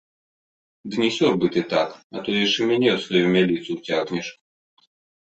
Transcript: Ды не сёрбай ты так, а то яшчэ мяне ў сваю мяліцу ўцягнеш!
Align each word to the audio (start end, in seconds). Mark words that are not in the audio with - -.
Ды 0.93 1.01
не 1.01 1.09
сёрбай 1.17 1.49
ты 1.55 1.61
так, 1.73 1.89
а 2.15 2.23
то 2.27 2.37
яшчэ 2.37 2.61
мяне 2.71 2.89
ў 2.93 2.99
сваю 3.03 3.25
мяліцу 3.35 3.69
ўцягнеш! 3.77 4.27